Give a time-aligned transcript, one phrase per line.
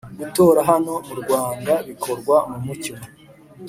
[0.19, 2.93] gutora hano murwanda bikorwa mumucyo